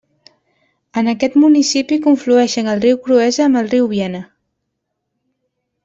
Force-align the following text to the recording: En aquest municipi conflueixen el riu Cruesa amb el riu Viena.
En 1.01 1.11
aquest 1.11 1.35
municipi 1.43 1.99
conflueixen 2.07 2.73
el 2.73 2.81
riu 2.87 2.99
Cruesa 3.05 3.47
amb 3.49 3.63
el 3.63 3.71
riu 3.77 3.87
Viena. 3.95 4.23